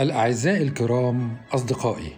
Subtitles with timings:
[0.00, 2.12] الأعزاء الكرام أصدقائي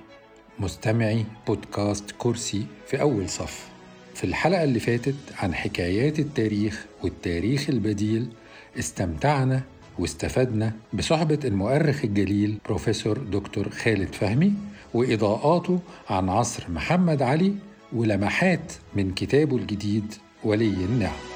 [0.59, 3.69] مستمعي بودكاست كرسي في أول صف.
[4.15, 8.29] في الحلقة اللي فاتت عن حكايات التاريخ والتاريخ البديل
[8.79, 9.63] استمتعنا
[9.99, 14.53] واستفدنا بصحبة المؤرخ الجليل بروفيسور دكتور خالد فهمي
[14.95, 17.55] وإضاءاته عن عصر محمد علي
[17.93, 21.28] ولمحات من كتابه الجديد ولي النعم.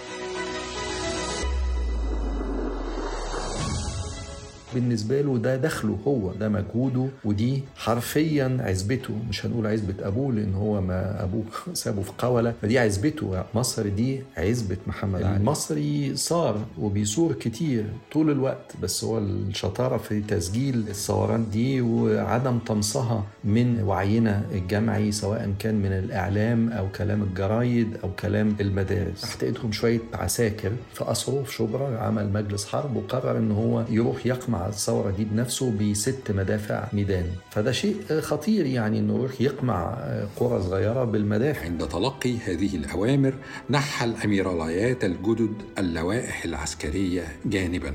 [4.75, 9.15] بالنسبة له ده دخله هو ده مجهوده ودي حرفيا عزبته.
[9.29, 12.55] مش هنقول عزبة أبوه لأن هو ما أبوه سابه في قولة.
[12.62, 15.37] فدي عزبته مصر دي عزبة محمد علي.
[15.37, 23.25] المصري صار وبيصور كتير طول الوقت بس هو الشطارة في تسجيل الثورات دي وعدم طمسها
[23.45, 29.20] من وعينا الجمعي سواء كان من الإعلام أو كلام الجرايد أو كلام المدارس.
[29.20, 34.27] تحت إيدهم شوية عساكر في قصره في شبرا عمل مجلس حرب وقرر إن هو يروح
[34.27, 37.27] يقمع الثورة دي بنفسه بست مدافع ميدان.
[37.50, 39.94] فده شيء خطير يعني يروح يقمع
[40.36, 41.64] قرى صغيرة بالمدافع.
[41.64, 43.34] عند تلقي هذه الأوامر
[43.70, 47.94] نحى الأميرالايات الجدد اللوائح العسكرية جانبا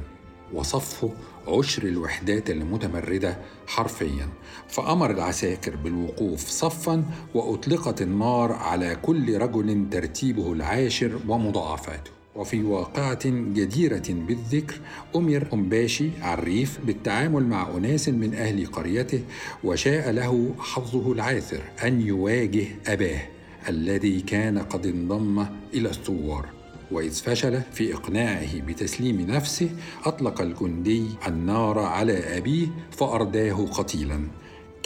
[0.53, 1.11] وصفه
[1.47, 4.29] عشر الوحدات المتمردة حرفيا.
[4.67, 12.16] فأمر العساكر بالوقوف صفا وأطلقت النار على كل رجل ترتيبه العاشر ومضاعفاته.
[12.37, 14.75] وفي واقعة جديرة بالذكر
[15.15, 19.21] أمر أمباشي عريف بالتعامل مع أناس من أهل قريته
[19.63, 23.21] وشاء له حظه العاثر أن يواجه أباه
[23.69, 26.45] الذي كان قد انضم إلى الثوار.
[26.91, 29.69] وإذ فشل في إقناعه بتسليم نفسه
[30.05, 34.27] أطلق الجندي النار على أبيه فأرداه قتيلاً.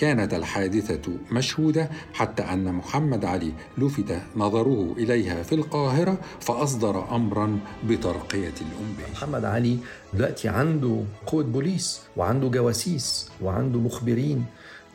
[0.02, 8.54] كانت الحادثة مشهودة حتى أن محمد علي لفت نظره إليها في القاهرة فأصدر أمرا بترقية
[8.62, 9.78] الأنباء محمد علي
[10.14, 14.46] دلوقتي عنده قوة بوليس وعنده جواسيس وعنده مخبرين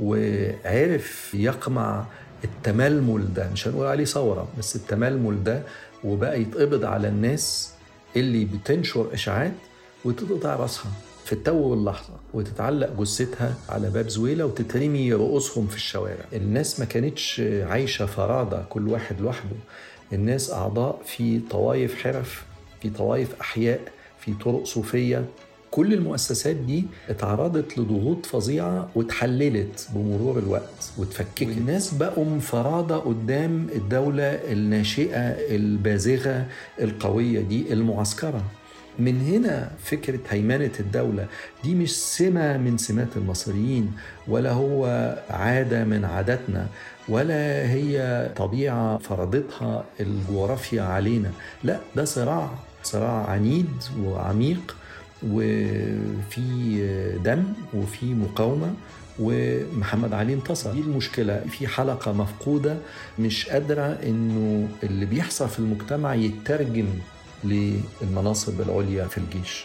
[0.01, 2.05] وعرف يقمع
[2.45, 3.51] التململ ده.
[3.53, 5.63] مش هنقول عليه ثورة بس التململ ده
[6.05, 7.73] وبقى يتقبض على الناس
[8.17, 9.53] اللي بتنشر إشاعات
[10.05, 10.91] وتقطع راسها.
[11.27, 16.25] في التو واللحظة وتتعلق جثتها على باب زويلة وتترمي رؤوسهم في الشوارع.
[16.33, 19.57] الناس ما كانتش عايشة فرادة كل واحد لوحده.
[20.13, 22.45] الناس أعضاء في طوائف حرف
[22.83, 23.81] في طوائف أحياء
[24.21, 25.25] في طرق صوفية.
[25.71, 34.23] كل المؤسسات دي اتعرضت لضغوط فظيعة واتحللت بمرور الوقت واتفككت الناس بقوا فرادة قدام الدولة
[34.53, 35.19] الناشئة
[35.57, 36.47] البازغة
[36.81, 38.43] القوية دي المعسكرة.
[38.99, 41.27] من هنا فكرة هيمنة الدولة.
[41.65, 43.93] دي مش سمة من سمات المصريين
[44.29, 44.87] ولا هو
[45.31, 46.67] عادة من عاداتنا
[47.09, 51.31] ولا هي طبيعة فرضتها الجغرافيا علينا.
[51.65, 52.51] لا ده صراع
[52.83, 53.71] صراع عنيد
[54.03, 54.77] وعميق
[55.23, 58.75] وفي دم وفي مقاومة
[59.19, 60.73] ومحمد علي انتصر.
[60.73, 61.41] دي المشكلة.
[61.51, 62.77] في حلقة مفقودة
[63.19, 66.87] مش قادرة إنه اللي بيحصل في المجتمع يترجم
[67.49, 69.65] للمناصب العليا في الجيش.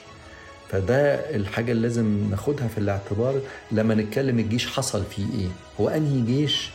[0.69, 5.47] فده الحاجة اللي لازم ناخدها في الاعتبار لما نتكلم الجيش حصل فيه إيه.
[5.79, 6.69] هو أنهي جيش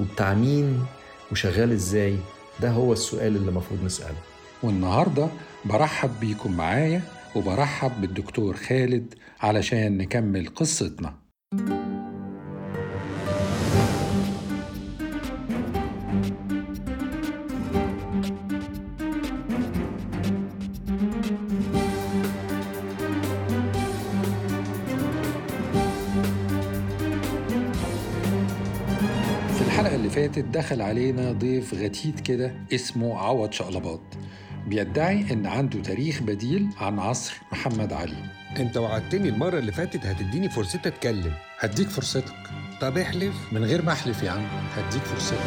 [0.00, 0.84] وبتاع مين
[1.32, 2.16] وشغال إزاي؟
[2.60, 4.16] ده هو السؤال اللي المفروض نسأله.
[4.62, 5.28] والنهاردة
[5.64, 7.02] برحب بيكم معايا
[7.36, 11.14] وبرحب بالدكتور خالد علشان نكمل قصتنا.
[30.36, 34.00] فاتت دخل علينا ضيف غتيت كده اسمه عوض شقلباط.
[34.66, 38.30] بيدعي إن عنده تاريخ بديل عن عصر محمد علي.
[38.58, 41.32] أنت وعدتني المرة اللي فاتت هتديني فرصتي أتكلم.
[41.58, 42.34] هديك فرصتك.
[42.80, 44.46] طب احلف من غير ما أحلف يا عم.
[44.74, 45.38] هديك فرصتك.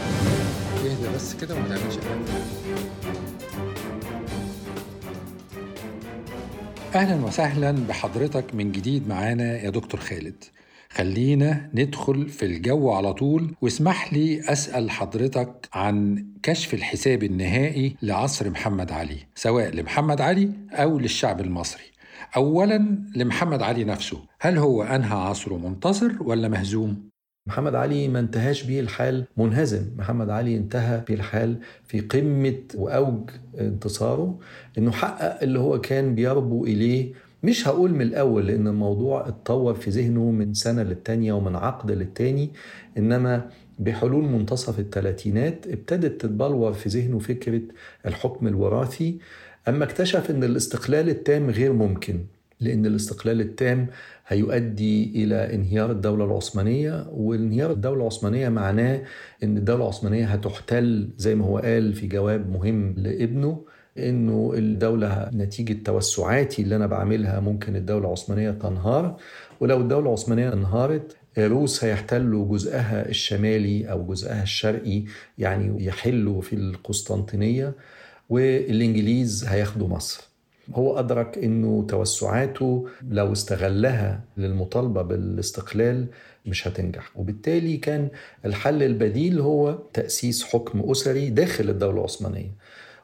[0.85, 2.19] اهدى بس كده وما تعملش حاجة.
[6.95, 10.43] أهلا وسهلا بحضرتك من جديد معانا يا دكتور خالد.
[10.91, 18.49] خلينا ندخل في الجو على طول واسمح لي أسأل حضرتك عن كشف الحساب النهائي لعصر
[18.49, 21.83] محمد علي سواء لمحمد علي أو للشعب المصري
[22.37, 27.09] أولا لمحمد علي نفسه هل هو أنهى عصره منتصر ولا مهزوم؟
[27.47, 33.29] محمد علي ما انتهاش به الحال منهزم محمد علي انتهى به الحال في قمة وأوج
[33.59, 34.39] انتصاره
[34.77, 37.13] إنه حقق اللي هو كان بيربو إليه
[37.43, 42.49] مش هقول من الأول لأن الموضوع اتطور في ذهنه من سنة للتانية ومن عقد للتاني
[42.97, 43.49] إنما
[43.79, 47.61] بحلول منتصف الثلاثينات ابتدت تتبلور في ذهنه فكرة
[48.05, 49.17] الحكم الوراثي.
[49.67, 52.19] أما اكتشف أن الاستقلال التام غير ممكن
[52.59, 53.87] لأن الاستقلال التام
[54.27, 59.01] هيؤدي إلى انهيار الدولة العثمانية وانهيار الدولة العثمانية معناه
[59.43, 63.61] أن الدولة العثمانية هتحتل زي ما هو قال في جواب مهم لابنه.
[63.99, 69.17] إنه الدولة نتيجة توسعاتي اللي أنا بعملها ممكن الدولة العثمانية تنهار
[69.59, 75.03] ولو الدولة العثمانية انهارت الروس هيحتلوا جزءها الشمالي أو جزءها الشرقي
[75.37, 77.73] يعني يحلوا في القسطنطينية
[78.29, 80.29] والإنجليز هياخدوا مصر.
[80.75, 86.05] هو أدرك أنه توسعاته لو استغلها للمطالبة بالاستقلال
[86.45, 87.11] مش هتنجح.
[87.15, 88.07] وبالتالي كان
[88.45, 92.51] الحل البديل هو تأسيس حكم أسري داخل الدولة العثمانية.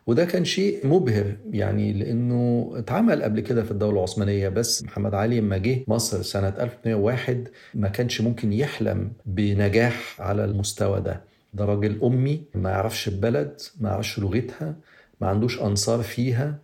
[0.08, 5.40] وده كان شيء مبهر يعني لأنه اتعمل قبل كده في الدولة العثمانية بس محمد علي
[5.40, 11.22] لما جه مصر سنة 1801 ما كانش ممكن يحلم بنجاح على المستوى ده.
[11.54, 14.76] ده راجل أمي ما يعرفش البلد ما يعرفش لغتها
[15.22, 16.60] ما عندوش أنصار فيها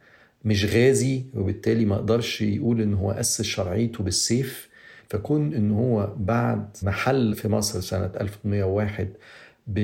[0.45, 4.69] مش غازي وبالتالي ما قدرش يقول إن هو أسس شرعيته بالسيف.
[5.09, 9.07] فكون إن هو بعد ما حل في مصر سنة 1801
[9.67, 9.77] ب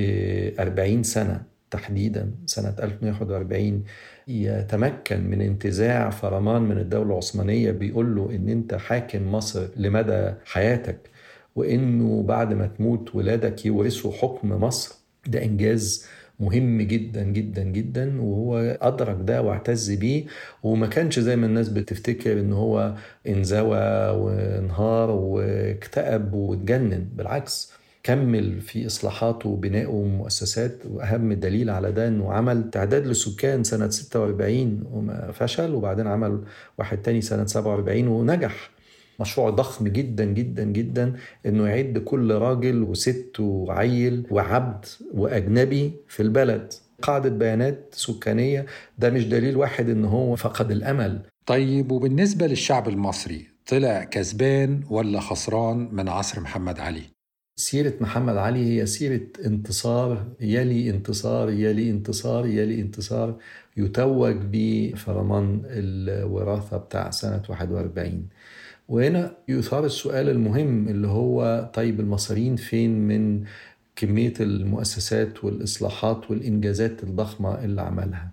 [0.60, 3.82] 40 سنة تحديدا سنة 1141
[4.28, 10.98] يتمكن من انتزاع فرمان من الدولة العثمانية بيقول له إن أنت حاكم مصر لمدى حياتك
[11.56, 14.94] وإنه بعد ما تموت ولادك يورثوا حكم مصر.
[15.26, 16.06] ده إنجاز
[16.40, 20.24] مهم جدا جدا جدا وهو أدرك ده واعتز بيه.
[20.62, 22.94] وما كانش زي ما الناس بتفتكر إن هو
[23.28, 27.72] انزوى وانهار واكتئب واتجنن بالعكس
[28.08, 34.84] كمل في إصلاحاته وبنائه مؤسسات وأهم دليل على ده إنه عمل تعداد للسكان سنة 46
[34.92, 36.44] وما فشل وبعدين عمل
[36.78, 38.70] واحد تاني سنة 47 ونجح.
[39.20, 41.16] مشروع ضخم جدا جدا جدا
[41.46, 44.84] إنه يعد كل راجل وست وعيل وعبد
[45.14, 46.72] وأجنبي في البلد.
[47.02, 48.66] قاعدة بيانات سكانية
[48.98, 51.20] ده مش دليل واحد إن هو فقد الأمل.
[51.46, 57.17] طيب وبالنسبة للشعب المصري طلع كسبان ولا خسران من عصر محمد علي؟
[57.58, 63.36] سيرة محمد علي هي سيرة انتصار يلي انتصار يلي انتصار يلي انتصار
[63.76, 68.26] يتوج بفرمان الوراثة بتاع سنة 41
[68.88, 73.44] وهنا يثار السؤال المهم اللي هو طيب المصريين فين من
[73.96, 78.30] كمية المؤسسات والإصلاحات والإنجازات الضخمة اللي عملها؟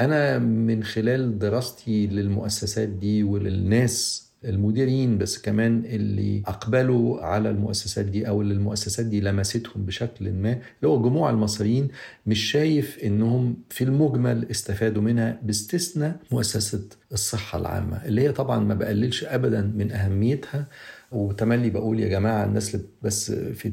[0.00, 8.28] أنا من خلال دراستي للمؤسسات دي وللناس المديرين بس كمان اللي أقبلوا على المؤسسات دي
[8.28, 11.88] أو اللي المؤسسات دي لمستهم بشكل ما اللي هو جموع المصريين
[12.26, 18.74] مش شايف إنهم في المجمل استفادوا منها باستثناء مؤسسة الصحة العامة اللي هي طبعا ما
[18.74, 20.66] بقللش ابدا من أهميتها.
[21.12, 23.72] وتملي بقول يا جماعة الناس اللي بس في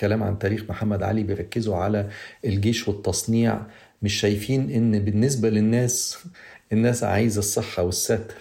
[0.00, 2.08] كلام عن تاريخ محمد علي بيركزوا على
[2.44, 3.60] الجيش والتصنيع
[4.02, 6.18] مش شايفين إن بالنسبة للناس
[6.72, 8.34] الناس عايزة الصحة والستر.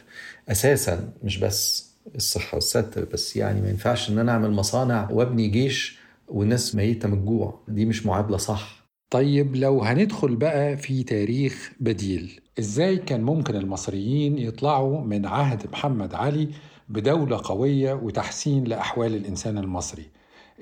[0.49, 5.97] أساسا مش بس الصحة والستر بس يعني ما ينفعش إن أنا أعمل مصانع وأبني جيش
[6.27, 7.59] والناس ميتة من الجوع.
[7.67, 8.83] دي مش معادلة صح.
[9.09, 16.13] طيب لو هندخل بقى في تاريخ بديل إزاي كان ممكن المصريين يطلعوا من عهد محمد
[16.15, 16.47] علي
[16.89, 20.05] بدولة قوية وتحسين لأحوال الإنسان المصري؟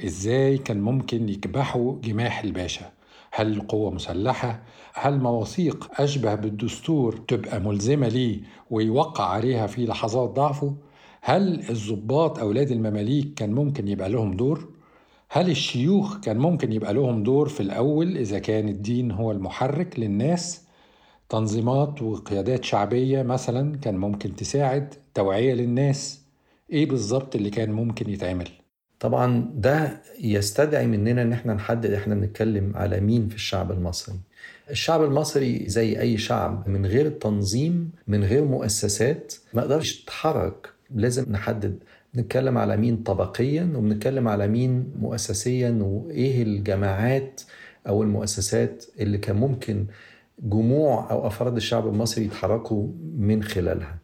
[0.06, 2.92] إزاي كان ممكن يكبحوا جماح الباشا؟
[3.32, 4.62] هل قوة مسلحة؟
[4.94, 10.76] هل مواثيق أشبه بالدستور تبقى ملزمة ليه ويوقع عليها في لحظات ضعفه؟
[11.22, 14.70] هل الضباط أولاد المماليك كان ممكن يبقى لهم دور؟
[15.30, 20.62] هل الشيوخ كان ممكن يبقى لهم دور في الأول إذا كان الدين هو المحرك للناس؟
[21.30, 26.22] تنظيمات وقيادات شعبية مثلا كان ممكن تساعد توعية للناس
[26.72, 28.48] إيه بالظبط اللي كان ممكن يتعمل؟
[29.02, 34.16] طبعا ده يستدعي مننا إن إحنا نحدد إحنا بنتكلم على مين في الشعب المصري.
[34.70, 40.70] الشعب المصري زي أي شعب من غير تنظيم من غير مؤسسات ما يقدرش يتحرك.
[40.96, 41.78] لازم نحدد
[42.14, 47.42] بنتكلم على مين طبقيا وبنتكلم على مين مؤسسيا وإيه الجماعات
[47.88, 49.86] أو المؤسسات اللي كان ممكن
[50.40, 53.98] جموع أو أفراد الشعب المصري يتحركوا من خلالها.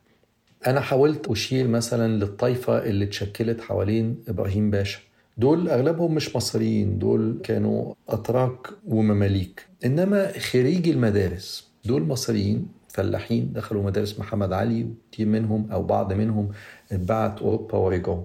[0.67, 4.99] أنا حاولت أشير مثلا للطائفة اللي اتشكلت حوالين إبراهيم باشا.
[5.37, 9.65] دول أغلبهم مش مصريين دول كانوا أتراك ومماليك.
[9.85, 16.49] إنما خريجي المدارس دول مصريين فلاحين دخلوا مدارس محمد علي وكتير منهم أو بعض منهم
[16.91, 18.23] اتبعت أوروبا ورجعوا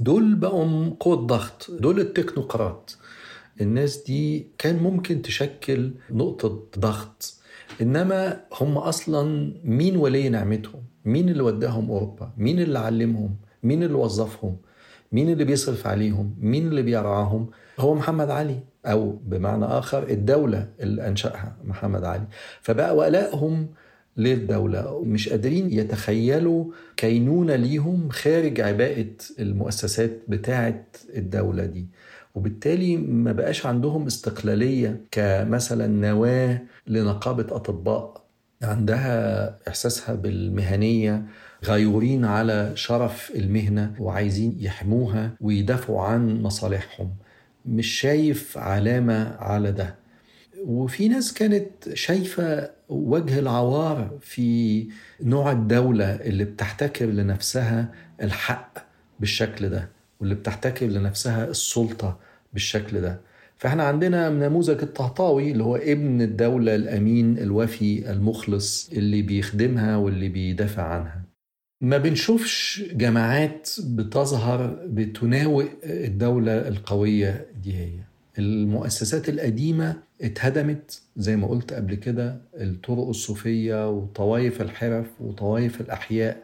[0.00, 2.98] دول بقوا قوة ضغط دول التكنوقراط.
[3.60, 7.34] الناس دي كان ممكن تشكل نقطة ضغط.
[7.80, 13.94] إنما هم أصلا مين ولي نعمتهم؟ مين اللي وداهم أوروبا؟ مين اللي علمهم؟ مين اللي
[13.94, 14.56] وظفهم؟
[15.12, 21.08] مين اللي بيصرف عليهم؟ مين اللي بيرعاهم؟ هو محمد علي أو بمعنى آخر الدولة اللي
[21.08, 22.24] أنشأها محمد علي.
[22.60, 23.66] فبقى ولائهم
[24.16, 26.64] للدولة مش قادرين يتخيلوا
[26.96, 29.06] كينونة ليهم خارج عباءة
[29.38, 30.84] المؤسسات بتاعة
[31.16, 31.86] الدولة دي.
[32.34, 38.22] وبالتالي ما بقاش عندهم استقلالية كمثلا نواة لنقابة أطباء.
[38.62, 41.24] عندها إحساسها بالمهنية
[41.64, 47.10] غيورين على شرف المهنة وعايزين يحموها ويدافعوا عن مصالحهم.
[47.66, 49.94] مش شايف علامة على ده.
[50.64, 54.86] وفي ناس كانت شايفة وجه العوار في
[55.22, 58.78] نوع الدولة اللي بتحتكر لنفسها الحق
[59.20, 59.88] بالشكل ده.
[60.22, 62.18] واللي بتحتكر لنفسها السلطة
[62.52, 63.20] بالشكل ده.
[63.56, 70.82] فإحنا عندنا نموذج الطهطاوي اللي هو ابن الدولة الأمين الوفي المخلص اللي بيخدمها واللي بيدافع
[70.82, 71.22] عنها.
[71.80, 77.92] ما بنشوفش جماعات بتظهر بتناوئ الدولة القوية دي هي.
[78.38, 82.36] المؤسسات القديمة اتهدمت زي ما قلت قبل كده.
[82.54, 86.42] الطرق الصوفية وطوائف الحرف وطوائف الأحياء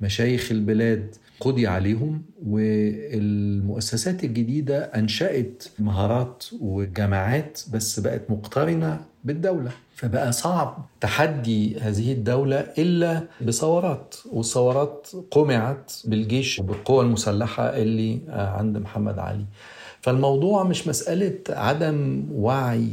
[0.00, 9.70] مشايخ البلاد قضي عليهم والمؤسسات الجديدة أنشأت مهارات وجماعات بس بقت مقترنة بالدولة.
[9.94, 19.18] فبقى صعب تحدي هذه الدولة إلا بثورات والثورات قمعت بالجيش وبالقوى المسلحة اللي عند محمد
[19.18, 19.44] علي.
[20.00, 22.92] فالموضوع مش مسألة عدم وعي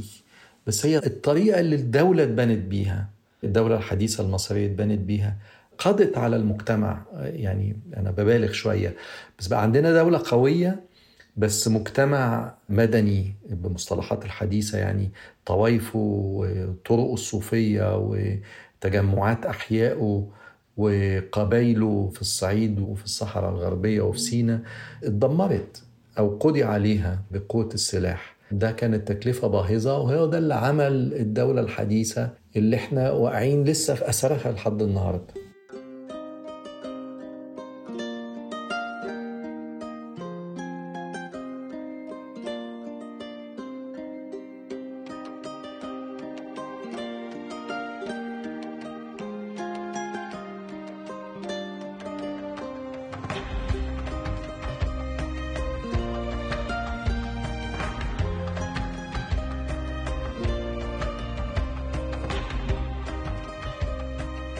[0.67, 3.07] بس هي الطريقة اللي الدولة اتبنت بيها
[3.43, 5.35] الدولة الحديثة المصرية اتبنت بيها.
[5.77, 7.01] قضت على المجتمع.
[7.15, 8.95] يعني أنا ببالغ شوية.
[9.39, 10.79] بس بقى عندنا دولة قوية
[11.37, 15.11] بس مجتمع مدني بمصطلحات الحديثة يعني
[15.45, 20.27] طوائفه وطرقه الصوفية وتجمعات أحيائه
[20.77, 24.61] وقبايله في الصعيد وفي الصحراء الغربية وفي سينا
[25.03, 25.83] اتدمرت
[26.19, 28.35] أو قضي عليها بقوة السلاح.
[28.51, 34.09] ده كانت تكلفة باهظة وهو ده اللي عمل الدولة الحديثة اللي إحنا واقعين لسه في
[34.09, 35.33] أثرها لحد النهارده.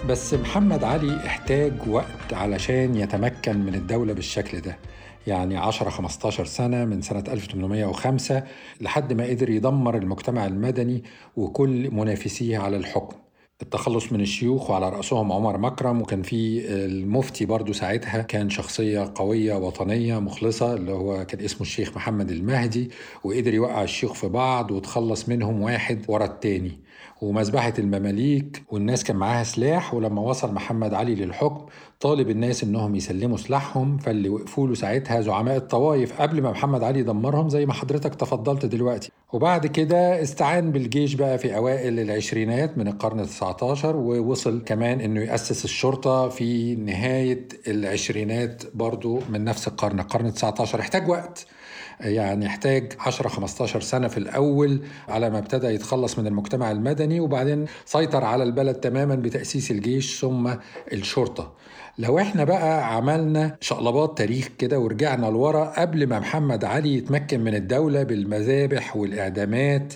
[0.10, 4.78] بس محمد علي احتاج وقت علشان يتمكن من الدولة بالشكل ده.
[5.28, 8.44] يعني 10 15 سنة من سنة 1805
[8.82, 11.04] لحد ما قدر يدمر المجتمع المدني
[11.38, 13.16] وكل منافسيه على الحكم.
[13.62, 19.54] التخلص من الشيوخ وعلى رأسهم عمر مكرم وكان في المفتي برضو ساعتها كان شخصية قوية
[19.54, 22.92] وطنية مخلصة اللي هو كان اسمه الشيخ محمد المهدي
[23.24, 26.87] وقدر يوقع الشيوخ في بعض وتخلص منهم واحد ورا التاني.
[27.22, 31.66] ومذبحة المماليك والناس كان معاها سلاح ولما وصل محمد علي للحكم
[32.00, 37.04] طالب الناس إنهم يسلموا سلاحهم فاللي وقفوا له ساعتها زعماء الطوائف قبل ما محمد علي
[37.04, 39.12] دمرهم زي ما حضرتك تفضلت دلوقتي.
[39.34, 45.66] وبعد كده استعان بالجيش بقى في أوائل العشرينات من القرن ال19 ووصل كمان إنه يأسس
[45.66, 51.48] الشرطة في نهاية العشرينات برضو من نفس القرن القرن ال19 احتاج وقت.
[52.00, 57.66] يعني احتاج 10 15 سنة في الأول على ما ابتدى يتخلص من المجتمع المدني وبعدين
[57.86, 60.54] سيطر على البلد تماما بتأسيس الجيش ثم
[60.94, 61.54] الشرطة.
[62.00, 67.56] لو إحنا بقى عملنا شقلبات تاريخ كده ورجعنا لورا قبل ما محمد علي يتمكن من
[67.56, 69.94] الدولة بالمذابح والإعدامات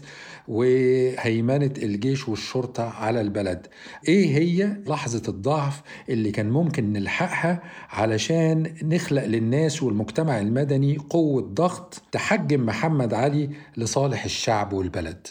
[0.48, 3.68] وهيمنة الجيش والشرطة على البلد.
[4.08, 12.02] إيه هي لحظة الضعف اللي كان ممكن نلحقها علشان نخلق للناس والمجتمع المدني قوة ضغط
[12.12, 15.28] تحجم محمد علي لصالح الشعب والبلد؟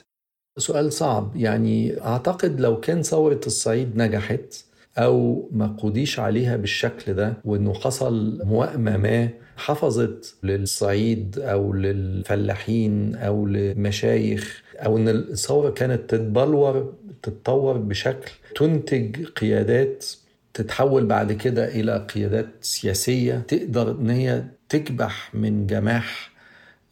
[0.58, 1.36] سؤال صعب.
[1.36, 4.64] يعني أعتقد لو كان ثورة الصعيد نجحت
[4.98, 13.46] أو ما قضيش عليها بالشكل ده وإنه حصل موائمة ما حفظت للصعيد أو للفلاحين أو
[13.46, 20.06] لمشايخ أو إن الثورة كانت تتبلور تتطور بشكل تنتج قيادات
[20.54, 26.30] تتحول بعد كده إلى قيادات سياسية تقدر إن هي تكبح من جماح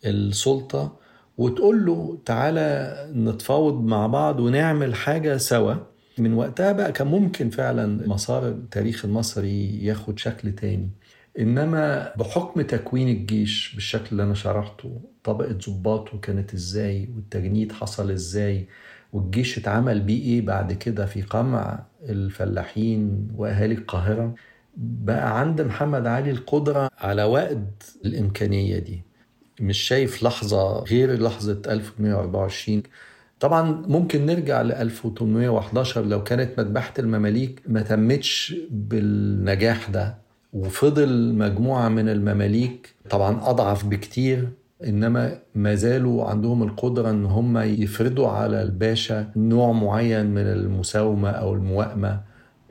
[0.07, 0.97] السلطة
[1.39, 5.75] وتقول له تعالى نتفاوض مع بعض ونعمل حاجة سوا.
[6.19, 10.91] من وقتها بقى كان ممكن فعلا مسار التاريخ المصري ياخد شكل تاني.
[11.39, 18.69] إنما بحكم تكوين الجيش بالشكل اللي أنا شرحته طبقة ضباطه كانت إزاي والتجنيد حصل إزاي
[19.13, 24.35] والجيش اتعمل بيه إيه بعد كده في قمع الفلاحين وأهالي القاهرة
[24.77, 29.03] بقى عند محمد علي القدرة على وقد الإمكانية دي.
[29.61, 32.83] مش شايف لحظة غير لحظة 1124
[33.41, 40.28] طبعا ممكن نرجع ل 1811 لو كانت مذبحة المماليك ما تمتش بالنجاح ده.
[40.53, 44.49] وفضل مجموعة من المماليك طبعا أضعف بكتير
[44.87, 51.55] إنما ما زالوا عندهم القدرة إن هم يفرضوا على الباشا نوع معين من المساومة أو
[51.55, 52.21] الموائمة.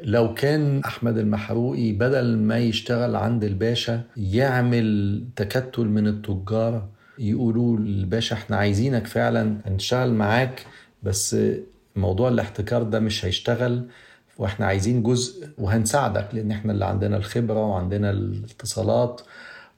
[0.04, 6.88] لو كان أحمد المحروقي بدل ما يشتغل عند الباشا يعمل تكتل من التجار
[7.20, 10.66] يقولوا للباشا إحنا عايزينك فعلا هنشتغل معاك
[11.04, 11.36] بس
[11.96, 13.86] موضوع الاحتكار ده مش هيشتغل.
[14.40, 19.22] وإحنا عايزين جزء وهنساعدك لأن إحنا اللي عندنا الخبرة وعندنا الاتصالات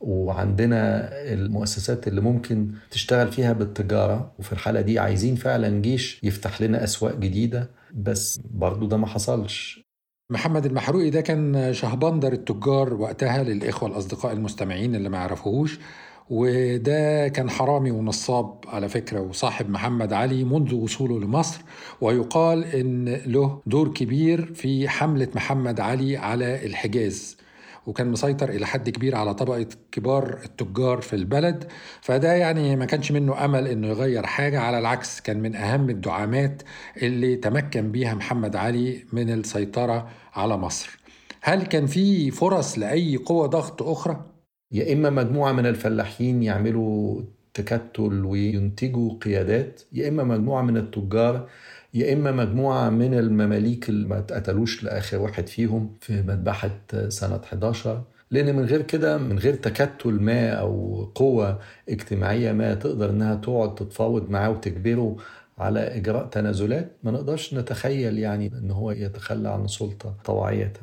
[0.02, 4.32] وعندنا المؤسسات اللي ممكن تشتغل فيها بالتجارة.
[4.40, 9.82] وفي الحالة دي عايزين فعلا جيش يفتح لنا أسواق جديدة بس برضو ده ما حصلش.
[10.32, 15.80] محمد المحروقي ده كان شهبندر التجار وقتها للإخوة الأصدقاء المستمعين اللي ما يعرفوهوش.
[16.30, 21.62] وده كان حرامي ونصاب على فكرة وصاحب محمد علي منذ وصوله لمصر
[22.02, 27.38] ويقال إن له دور كبير في حملة محمد علي على الحجاز
[27.86, 31.68] وكان مسيطر إلى حد كبير على طبقة كبار التجار في البلد
[32.02, 36.62] فده يعني ما كانش منه أمل إنه يغير حاجة على العكس كان من أهم الدعامات
[37.02, 41.00] اللي تمكن بيها محمد علي من السيطرة على مصر
[41.42, 44.39] هل كان في فرص لأي قوة ضغط أخرى؟
[44.72, 47.22] يا إما مجموعة من الفلاحين يعملوا
[47.54, 51.50] تكتل وينتجوا قيادات يا إما مجموعة من التجار
[51.94, 56.70] يا إما مجموعة من المماليك اللي ما اتقتلوش لآخر واحد فيهم في مذبحة
[57.10, 61.60] سنة 11 لأن من غير كده من غير تكتل ما أو قوة
[61.90, 65.18] اجتماعية ما تقدر إنها تقعد تتفاوض معاه وتجبره
[65.58, 70.74] على إجراء تنازلات ما نقدرش نتخيل يعني إن هو يتخلى عن السلطة طوعية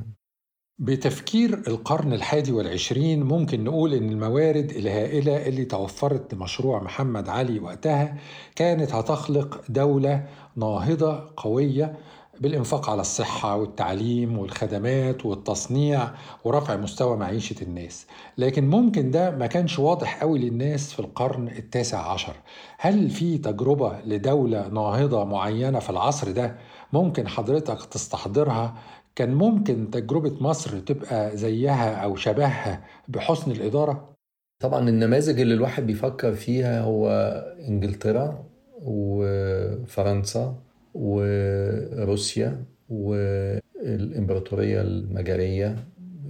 [0.79, 8.17] بتفكير القرن الحادي والعشرين ممكن نقول إن الموارد الهائلة اللي توفرت لمشروع محمد علي وقتها
[8.57, 11.97] كانت هتخلق دولة ناهضة قوية
[12.41, 16.09] بالإنفاق على الصحة والتعليم والخدمات والتصنيع
[16.45, 18.07] ورفع مستوى معيشة الناس.
[18.39, 22.35] لكن ممكن ده ما كانش واضح قوي للناس في القرن التاسع عشر.
[22.79, 26.57] هل في تجربة لدولة ناهضة معينة في العصر ده
[26.93, 28.75] ممكن حضرتك تستحضرها
[29.17, 34.17] كان ممكن تجربة مصر تبقى زيها أو شبهها بحسن الإدارة؟
[34.61, 37.09] طبعا النماذج اللي الواحد بيفكر فيها هو
[37.69, 38.45] إنجلترا
[38.83, 40.55] وفرنسا
[40.95, 45.77] وروسيا والإمبراطورية المجرية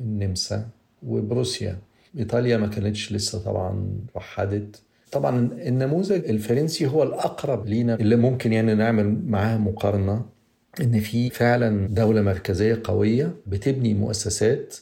[0.02, 0.68] النمسا
[1.06, 1.78] وبروسيا.
[2.18, 4.82] إيطاليا ما كانتش لسه طبعا وحدت.
[5.12, 10.35] طبعا النموذج الفرنسي هو الأقرب لينا اللي ممكن يعني نعمل معاه مقارنة.
[10.80, 14.76] إن في فعلا دولة مركزية قوية بتبني مؤسسات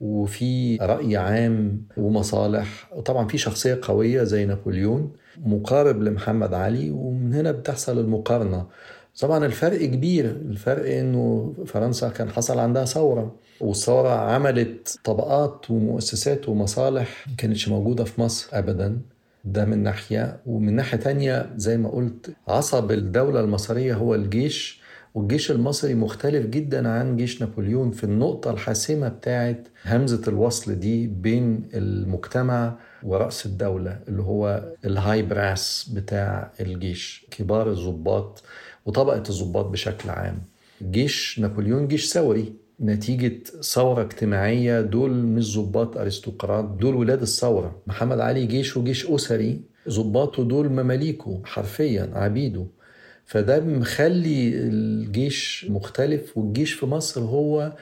[0.00, 2.90] وفي رأي عام ومصالح.
[2.96, 5.12] وطبعا في شخصية قوية زي نابليون
[5.44, 8.66] مقارب لمحمد علي ومن هنا بتحصل المقارنة.
[9.20, 17.26] طبعا الفرق كبير الفرق إنه فرنسا كان حصل عندها ثورة والثورة عملت طبقات ومؤسسات ومصالح
[17.28, 18.98] ما كانتش موجودة في مصر ابدا.
[19.44, 20.40] ده من ناحية.
[20.46, 24.85] ومن ناحية تانية زي ما قلت عصب الدولة المصرية هو الجيش
[25.16, 31.68] والجيش المصري مختلف جدا عن جيش نابليون في النقطة الحاسمة بتاعت همزة الوصل دي بين
[31.74, 38.42] المجتمع ورأس الدولة اللي هو الهاي براس بتاع الجيش كبار الضباط
[38.86, 40.42] وطبقة الضباط بشكل عام.
[40.82, 47.82] جيش نابليون جيش ثوري نتيجة ثورة اجتماعية دول مش ضباط أرستقراط دول ولاد الثورة.
[47.86, 52.66] محمد علي جيشه جيش أسري ضباطه دول مماليكه حرفيا عبيده.
[53.26, 57.72] فده مخلي الجيش مختلف والجيش في مصر هو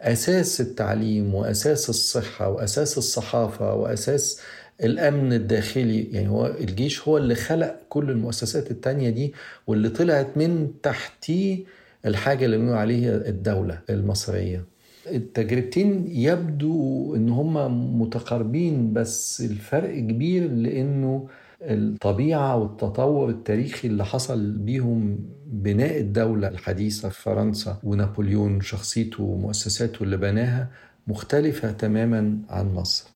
[0.00, 4.40] أساس التعليم وأساس الصحة وأساس الصحافة وأساس
[4.84, 6.02] الأمن الداخلي.
[6.02, 9.34] يعني هو الجيش هو اللي خلق كل المؤسسات التانية دي
[9.66, 11.58] واللي طلعت من تحتيه
[12.06, 14.64] الحاجة اللي بنقول عليها الدولة المصرية.
[15.06, 21.28] التجربتين يبدو إن هما متقاربين بس الفرق كبير لإنه
[21.62, 30.16] الطبيعة والتطور التاريخي اللي حصل بيهم بناء الدولة الحديثة في فرنسا ونابليون شخصيته ومؤسساته اللي
[30.16, 30.70] بناها
[31.06, 33.10] مختلفة تماما عن مصر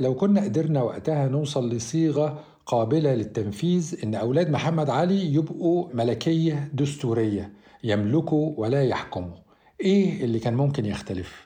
[0.00, 7.52] لو كنا قدرنا وقتها نوصل لصيغة قابلة للتنفيذ إن أولاد محمد علي يبقوا ملكية دستورية
[7.84, 9.36] يملكوا ولا يحكموا
[9.80, 11.43] إيه اللي كان ممكن يختلف؟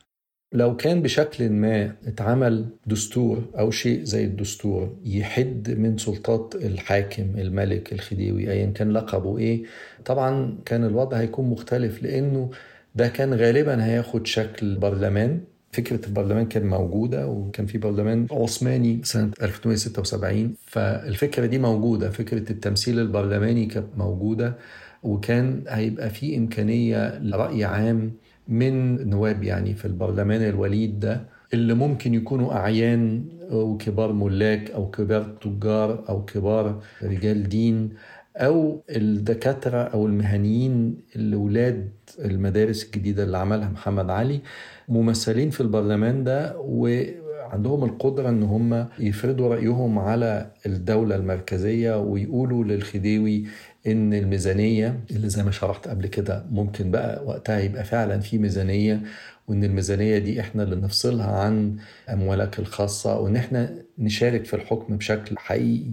[0.52, 7.92] لو كان بشكل ما اتعمل دستور أو شيء زي الدستور يحد من سلطات الحاكم الملك
[7.92, 9.62] الخديوي ايا كان لقبه إيه
[10.04, 12.50] طبعا كان الوضع هيكون مختلف لأنه
[12.94, 15.40] ده كان غالبا هياخد شكل برلمان.
[15.72, 22.98] فكرة البرلمان كان موجودة وكان في برلمان عثماني سنة 1876 فالفكرة دي موجودة فكرة التمثيل
[22.98, 24.54] البرلماني كانت موجودة
[25.02, 28.12] وكان هيبقى في إمكانية لرأي عام
[28.48, 31.20] من نواب يعني في البرلمان الوليد ده
[31.54, 37.90] اللي ممكن يكونوا أعيان وكبار ملاك أو كبار تجار أو كبار رجال دين
[38.36, 44.40] أو الدكاترة أو المهنيين اللي ولاد المدارس الجديدة اللي عملها محمد علي
[44.88, 53.44] ممثلين في البرلمان ده وعندهم القدرة إن هم يفرضوا رأيهم على الدولة المركزية ويقولوا للخديوي
[53.86, 59.00] إن الميزانية اللي زي ما شرحت قبل كده ممكن بقى وقتها يبقى فعلا في ميزانية
[59.48, 61.76] وإن الميزانية دي إحنا اللي نفصلها عن
[62.12, 65.90] أموالك الخاصة وإن إحنا نشارك في الحكم بشكل حقيقي.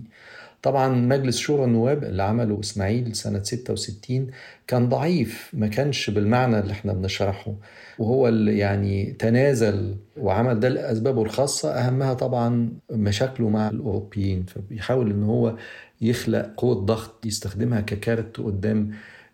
[0.62, 4.28] طبعا مجلس شورى النواب اللي عمله إسماعيل سنة 66
[4.68, 7.54] كان ضعيف ما كانش بالمعنى اللي إحنا بنشرحه.
[8.00, 15.24] وهو اللي يعني تنازل وعمل ده لأسبابه الخاصة أهمها طبعا مشاكله مع الأوروبيين فبيحاول إن
[15.24, 15.56] هو
[16.02, 18.92] يخلق قوة ضغط يستخدمها ككارت قدام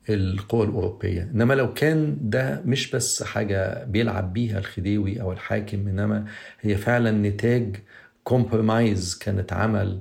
[0.09, 1.23] القوى الأوروبية.
[1.33, 6.25] إنما لو كان ده مش بس حاجة بيلعب بيها الخديوي أو الحاكم إنما
[6.61, 7.75] هي فعلا نتاج
[8.23, 9.99] كومبرمايز كانت عمل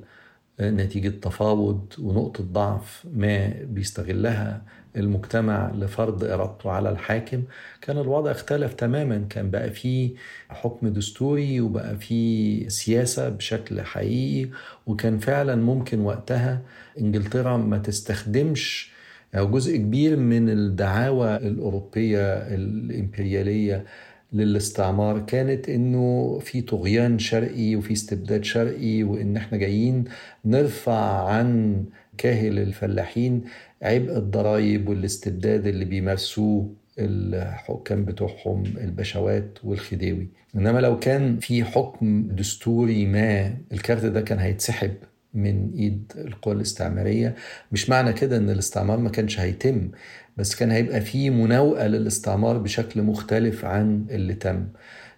[0.60, 4.62] نتيجة تفاوض ونقطة ضعف ما بيستغلها
[4.96, 7.42] المجتمع لفرض إرادته على الحاكم
[7.82, 9.24] كان الوضع اختلف تماما.
[9.30, 10.10] كان بقى فيه
[10.48, 14.50] حكم دستوري وبقى فيه سياسة بشكل حقيقي
[14.86, 16.60] وكان فعلا ممكن وقتها
[17.00, 18.90] إنجلترا ما تستخدمش
[19.34, 23.84] أو جزء كبير من الدعاوى الأوروبية الإمبريالية
[24.32, 25.18] للاستعمار.
[25.20, 30.04] كانت إنه في طغيان شرقي وفي استبداد شرقي وإن إحنا جايين
[30.44, 31.84] نرفع عن
[32.18, 33.44] كاهل الفلاحين.
[33.82, 40.28] عبء الضرائب والاستبداد اللي بيمارسوه الحكام بتوعهم البشوات والخديوي.
[40.56, 44.92] إنما لو كان في حكم دستوري ما الكارت ده كان هيتسحب
[45.34, 47.34] من إيد القوى الاستعمارية.
[47.72, 49.90] مش معنى كده إن الاستعمار ما كانش هيتم
[50.36, 54.66] بس كان هيبقى في مناوئة للاستعمار بشكل مختلف عن اللي تم.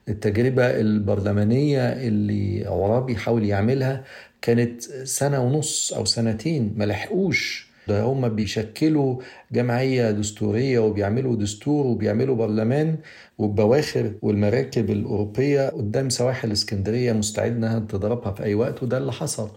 [0.09, 4.05] التجربة البرلمانية اللي عرابي حاول يعملها
[4.43, 9.21] كانت سنة ونص أو سنتين ما لحقوش ده هم بيشكلوا
[9.53, 12.97] جمعية دستورية وبيعملوا دستور وبيعملوا برلمان
[13.39, 19.51] والبواخر والمراكب الأوروبية قدام سواحل اسكندرية مستعدة إنها تضربها في أي وقت وده اللي حصل.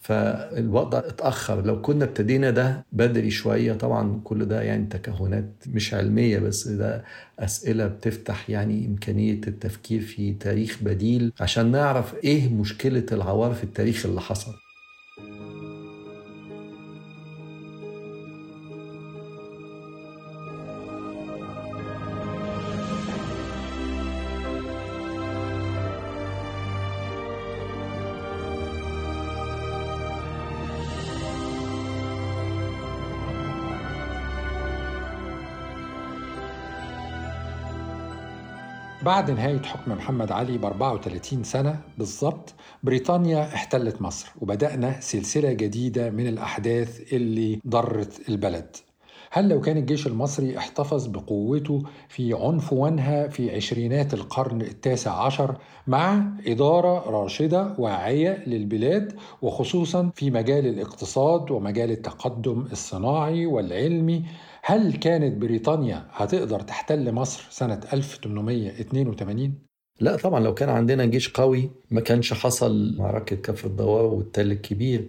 [0.00, 1.62] فالوضع اتأخر.
[1.66, 7.04] لو كنا ابتدينا ده بدري شوية طبعا كل ده يعني تكهنات مش علمية بس ده
[7.38, 14.06] أسئلة بتفتح يعني إمكانية التفكير في تاريخ بديل عشان نعرف إيه مشكلة العوار في التاريخ
[14.06, 14.52] اللي حصل.
[39.02, 46.10] بعد نهاية حكم محمد علي ب 34 سنة بالضبط بريطانيا احتلت مصر وبدأنا سلسلة جديدة
[46.10, 48.76] من الأحداث اللي ضرت البلد.
[49.32, 56.22] هل لو كان الجيش المصري احتفظ بقوته في عنفوانها في عشرينات القرن التاسع عشر مع
[56.46, 64.24] إدارة راشدة واعية للبلاد وخصوصا في مجال الاقتصاد ومجال التقدم الصناعي والعلمي
[64.62, 69.50] هل كانت بريطانيا هتقدر تحتل مصر سنة 1882؟
[70.00, 75.08] لا طبعا لو كان عندنا جيش قوي ما كانش حصل معركة كفر الدوار والتل الكبير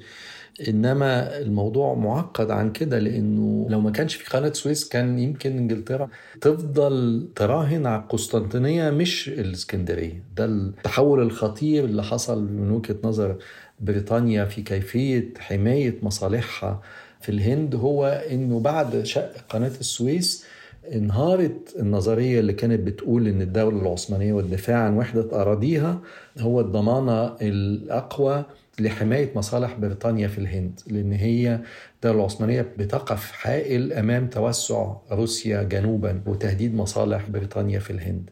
[0.68, 6.10] إنما الموضوع معقد عن كده لأنه لو ما كانش في قناة سويس كان يمكن إنجلترا
[6.42, 13.38] تفضل تراهن على القسطنطينيه مش الإسكندرية ده التحول الخطير اللي حصل من وجهة نظر
[13.80, 16.82] بريطانيا في كيفية حماية مصالحها
[17.22, 20.46] في الهند هو إنه بعد شق قناة السويس
[20.94, 26.02] انهارت النظرية اللي كانت بتقول إن الدولة العثمانية والدفاع عن وحدة أراضيها
[26.40, 28.46] هو الضمانه الأقوى
[28.80, 31.60] لحماية مصالح بريطانيا في الهند لأن هي
[31.96, 38.30] الدولة العثمانية بتقف حائل أمام توسع روسيا جنوبا وتهديد مصالح بريطانيا في الهند.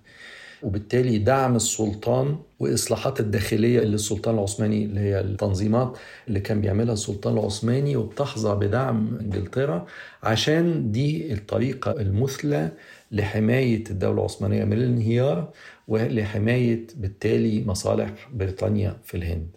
[0.64, 7.38] وبالتالي دعم السلطان وإصلاحات الداخلية اللي السلطان العثماني اللي هي التنظيمات اللي كان بيعملها السلطان
[7.38, 9.86] العثماني وبتحظى بدعم إنجلترا
[10.24, 12.72] عشان دي الطريقة المثلى
[13.12, 15.50] لحماية الدولة العثمانية من الانهيار
[15.88, 19.48] ولحماية بالتالي مصالح بريطانيا في الهند.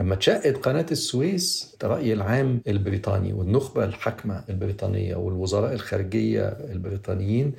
[0.00, 7.52] أما اتشقت قناة السويس الرأي العام البريطاني والنخبة الحاكمة البريطانية والوزراء الخارجية البريطانيين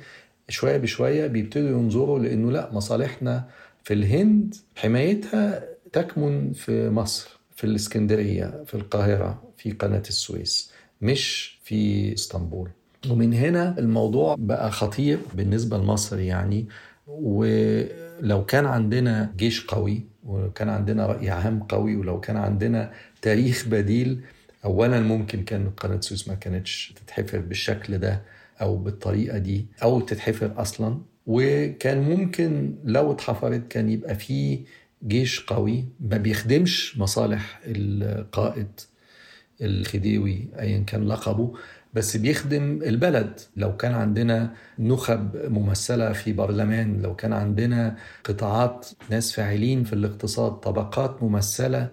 [0.52, 3.48] شوية بشوية بيبتدوا ينظروا لأنه لا مصالحنا
[3.84, 12.12] في الهند حمايتها تكمن في مصر في الإسكندرية في القاهرة في قناة السويس مش في
[12.14, 12.68] إسطنبول.
[13.10, 16.66] ومن هنا الموضوع بقى خطير بالنسبة لمصر يعني.
[17.06, 23.66] ولو كان عندنا جيش قوي ولو كان عندنا رأي عام قوي ولو كان عندنا تاريخ
[23.68, 24.20] بديل
[24.64, 28.20] أولا ممكن كان قناة سويس ما كانتش تتحفر بالشكل ده.
[28.62, 30.98] أو بالطريقة دي أو تتحفر أصلا.
[31.26, 34.60] وكان ممكن لو اتحفرت كان يبقى فيه
[35.06, 35.84] جيش قوي.
[36.00, 38.80] ما بيخدمش مصالح القائد
[39.62, 41.52] الخديوي ايا كان لقبه
[41.94, 43.40] بس بيخدم البلد.
[43.56, 50.52] لو كان عندنا نخب ممثلة في برلمان لو كان عندنا قطاعات ناس فاعلين في الاقتصاد
[50.52, 51.88] طبقات ممثلة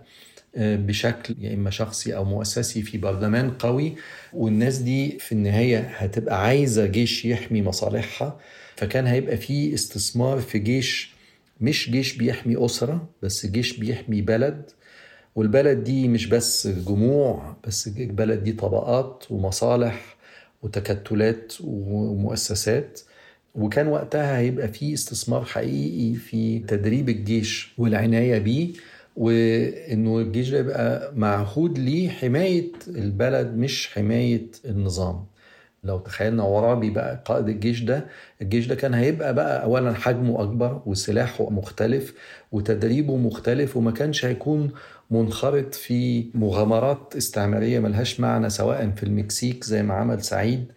[0.57, 3.95] بشكل يا إما شخصي أو مؤسسي في برلمان قوي
[4.33, 8.39] والناس دي في النهاية هتبقى عايزة جيش يحمي مصالحها.
[8.75, 11.13] فكان هيبقى في استثمار في جيش
[11.61, 14.69] مش جيش بيحمي أسرة بس جيش بيحمي بلد.
[15.35, 20.15] والبلد دي مش بس جموع بس البلد دي طبقات ومصالح
[20.61, 22.99] وتكتلات ومؤسسات.
[23.55, 28.69] وكان وقتها هيبقى في استثمار حقيقي في تدريب الجيش والعناية بيه.
[29.15, 35.25] وإنه الجيش ده يبقى معهود ليه حمايه البلد مش حماية النظام.
[35.83, 38.05] لو تخيلنا عرابي بقى قائد الجيش ده
[38.41, 42.13] الجيش ده كان هيبقى بقى اولا حجمه أكبر وسلاحه مختلف
[42.51, 44.71] وتدريبه مختلف وما كانش هيكون
[45.11, 50.71] منخرط في مغامرات استعمارية ملهاش معنى سواء في المكسيك زي ما عمل سعيد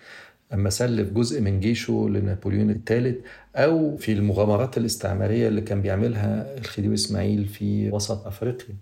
[0.52, 3.16] أما سلف جزء من جيشه لنابليون الثالث.
[3.56, 8.74] أو في المغامرات الاستعمارية اللي كان بيعملها الخديوي إسماعيل في وسط أفريقيا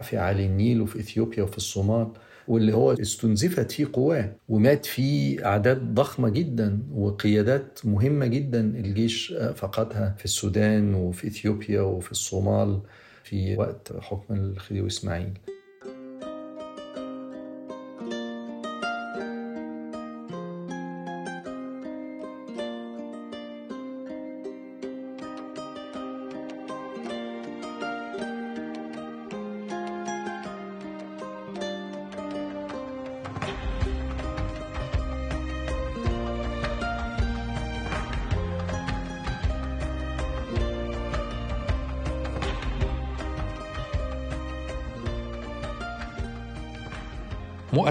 [0.00, 2.08] في عالي النيل وفي إثيوبيا وفي الصومال
[2.48, 10.14] واللي هو استنزفت فيه قواه ومات فيه أعداد ضخمة جدا وقيادات مهمة جدا الجيش فقدها
[10.18, 12.80] في السودان وفي إثيوبيا وفي الصومال
[13.24, 15.32] في وقت حكم الخديوي إسماعيل.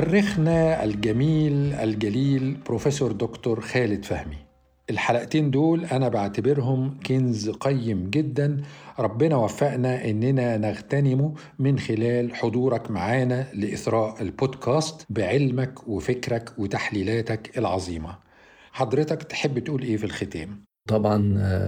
[0.10, 4.38] مؤرخنا الجميل الجليل بروفيسور دكتور خالد فهمي.
[4.90, 8.62] الحلقتين دول أنا بعتبرهم كنز قيم جدا.
[9.00, 18.18] ربنا وفقنا إننا نغتنمه من خلال حضورك معانا لإثراء البودكاست بعلمك وفكرك وتحليلاتك العظيمة.
[18.72, 21.18] حضرتك تحب تقول إيه في الختام؟ طبعا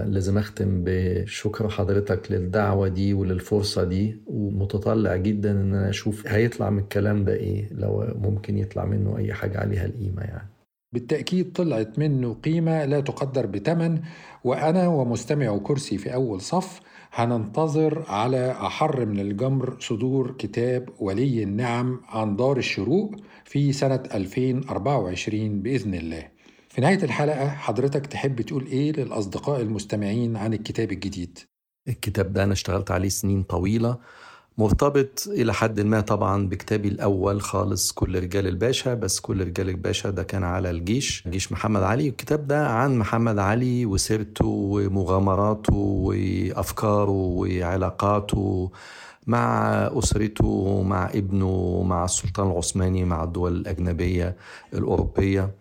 [0.05, 6.79] لازم أختم بشكر حضرتك للدعوة دي وللفرصة دي ومتطلع جدا إن أنا أشوف هيطلع من
[6.79, 10.47] الكلام ده إيه لو ممكن يطلع منه أي حاجة عليها القيمة يعني.
[10.93, 13.99] بالتأكيد طلعت منه قيمة لا تقدر بثمن
[14.43, 16.79] وأنا ومستمع كرسي في أول صف
[17.13, 25.61] هننتظر على أحر من الجمر صدور كتاب ولي النعم عن دار الشروق في سنة 2024
[25.61, 26.23] بإذن الله.
[26.71, 31.39] في نهاية الحلقة حضرتك تحب تقول إيه للأصدقاء المستمعين عن الكتاب الجديد؟
[31.87, 33.97] الكتاب ده أنا اشتغلت عليه سنين طويلة
[34.57, 40.09] مرتبط إلى حد ما طبعا بكتابي الأول خالص كل رجال الباشا بس كل رجال الباشا
[40.09, 47.11] ده كان على الجيش جيش محمد علي الكتاب ده عن محمد علي وسيرته ومغامراته وأفكاره
[47.11, 48.71] وعلاقاته
[49.27, 49.63] مع
[49.99, 54.35] أسرته مع ابنه مع السلطان العثماني مع الدول الأجنبية
[54.73, 55.51] الأوروبية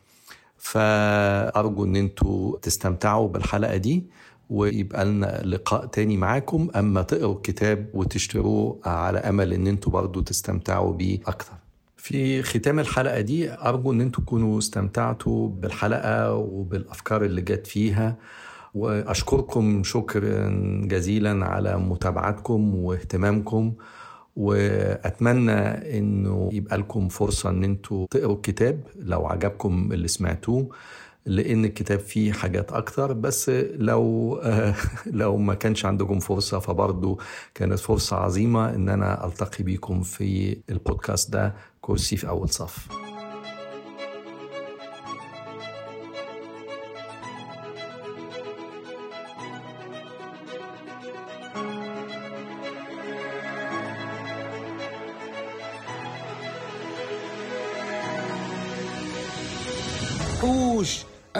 [0.60, 4.04] فأرجو أن أنتوا تستمتعوا بالحلقة دي
[4.50, 10.92] ويبقى لنا لقاء تاني معاكم أما تقروا الكتاب وتشتروه على أمل أن أنتوا برضو تستمتعوا
[10.92, 11.52] بيه أكتر.
[11.96, 18.16] في ختام الحلقة دي أرجو أن أنتوا تكونوا استمتعتوا بالحلقة وبالأفكار اللي جت فيها.
[18.74, 20.50] وأشكركم شكرا
[20.84, 23.72] جزيلا على متابعتكم واهتمامكم.
[24.40, 30.68] وأتمنى إنه يبقى لكم فرصة إن أنتوا تقروا الكتاب لو عجبكم اللي سمعتوه
[31.26, 34.40] لأن الكتاب فيه حاجات أكتر بس لو
[35.06, 37.18] لو ما كانش عندكم فرصة فبرضه
[37.54, 43.09] كانت فرصة عظيمة إن أنا ألتقي بيكم في البودكاست ده كرسي في أول صف.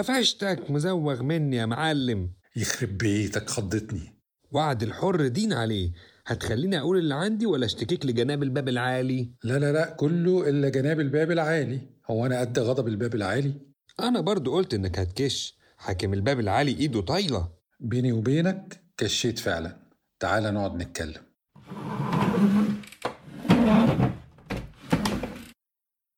[0.01, 2.33] قفشتك مزوغ مني يا معلم.
[2.55, 4.21] يخرب بيتك خضتني.
[4.51, 5.91] وعد الحر دين عليه.
[6.27, 10.99] هتخليني أقول اللي عندي ولا أشتكيك لجناب الباب العالي؟ لا لا لا كله إلا جناب
[10.99, 11.81] الباب العالي.
[12.11, 13.53] هو أنا قد غضب الباب العالي؟
[13.99, 15.57] أنا برضو قلت إنك هتكش.
[15.77, 17.51] حاكم الباب العالي إيده طايلة.
[17.79, 19.77] بيني وبينك كشيت فعلا.
[20.19, 21.21] تعال نقعد نتكلم.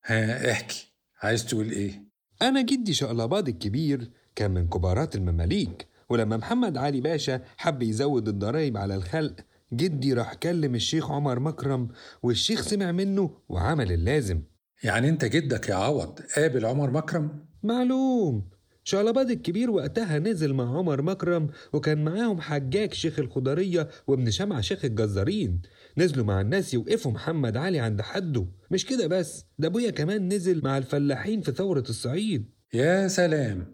[0.06, 0.94] ها احكي.
[1.22, 2.13] عايز تقول إيه؟
[2.44, 8.78] أنا جدي شقلباض الكبير كان من كبارات المماليك ولما محمد علي باشا حب يزود الضرايب
[8.78, 9.36] على الخلق
[9.74, 11.88] جدي راح كلم الشيخ عمر مكرم
[12.24, 14.42] والشيخ سمع منه وعمل اللازم.
[14.84, 18.50] يعني أنت جدك يا عوض قابل عمر مكرم؟ معلوم.
[18.84, 24.86] شقلباض الكبير وقتها نزل مع عمر مكرم وكان معاهم حجاج شيخ الخضرية وابن شمعة شيخ
[24.86, 25.62] الجزارين.
[25.98, 28.46] نزلوا مع الناس يوقفوا محمد علي عند حده.
[28.72, 32.50] مش كده بس؟ ده أبويا كمان نزل مع الفلاحين في ثورة الصعيد.
[32.74, 33.66] يا سلام.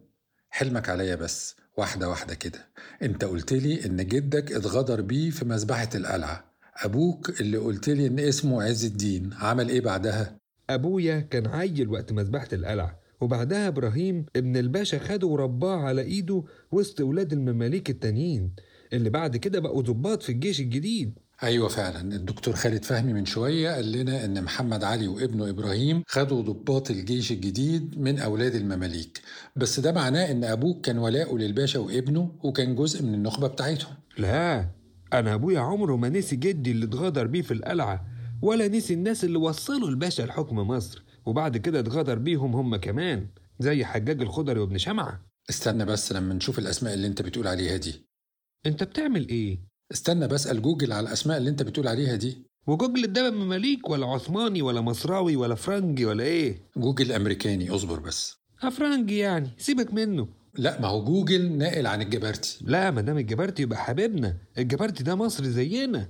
[0.50, 1.56] حلمك عليا بس.
[1.78, 2.68] واحدة واحدة كده.
[3.04, 6.54] انت قلت لي إن جدك اتغدر بيه في مذبحة القلعة.
[6.84, 10.38] أبوك اللي قلت لي إن اسمه عز الدين عمل إيه بعدها؟
[10.70, 17.02] أبويا كان عيل وقت مذبحة القلعة وبعدها إبراهيم ابن الباشا خده ورباه على إيده وسط
[17.02, 18.56] ولاد المماليك التانيين
[18.94, 21.20] اللي بعد كده بقوا ضباط في الجيش الجديد.
[21.44, 22.16] أيوه فعلا.
[22.16, 27.32] الدكتور خالد فهمي من شوية قال لنا إن محمد علي وابنه إبراهيم خدوا ضباط الجيش
[27.32, 29.22] الجديد من أولاد المماليك.
[29.56, 33.94] بس ده معناه إن أبوك كان ولاؤه للباشا وابنه وكان جزء من النخبة بتاعتهم.
[34.18, 34.70] لا
[35.14, 38.06] أنا أبويا عمره ما نسي جدي اللي اتغدر بيه في القلعة
[38.42, 43.28] ولا نسي الناس اللي وصلوا الباشا لحكم مصر وبعد كده اتغدر بيهم هم كمان
[43.60, 45.26] زي حجاج الخضري وابن شمعة.
[45.50, 48.06] استنى بس لما نشوف الأسماء اللي أنت بتقول عليها دي.
[48.66, 52.38] أنت بتعمل إيه؟ استنى بسال جوجل على الأسماء اللي أنت بتقول عليها دي.
[52.68, 58.36] وجوجل ده مماليك ولا عثماني ولا مصراوي ولا فرنجي ولا إيه؟ جوجل أمريكاني اصبر بس.
[58.62, 60.28] افرنجي يعني سيبك منه.
[60.56, 62.58] لا ما هو جوجل ناقل عن الجبرتي.
[62.62, 64.38] لا ما دام الجبرتي يبقى حبيبنا.
[64.58, 66.10] الجبرتي ده مصري زينا.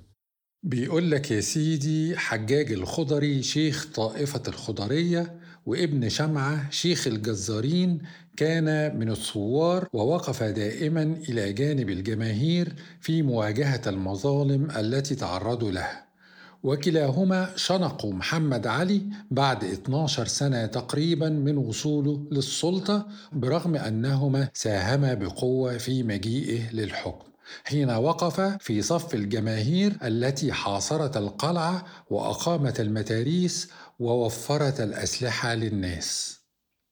[0.63, 5.38] بيقول لك يا سيدي حجاج الخضري شيخ طائفة الخضرية
[5.69, 8.01] وابن شمعة شيخ الجزارين
[8.37, 16.05] كان من الثوار ووقف دائما إلى جانب الجماهير في مواجهة المظالم التي تعرضوا لها
[16.63, 19.01] وكلاهما شنقوا محمد علي
[19.31, 27.29] بعد 12 سنة تقريبا من وصوله للسلطة برغم أنهما ساهما بقوة في مجيئه للحكم.
[27.63, 36.39] حين وقف في صف الجماهير التي حاصرت القلعة وأقامت المتاريس ووفرت الأسلحة للناس.